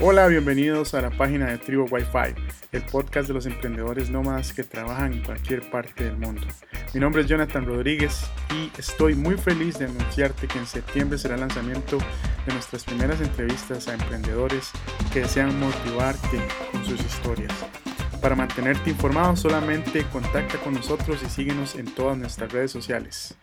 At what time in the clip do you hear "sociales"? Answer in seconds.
22.70-23.36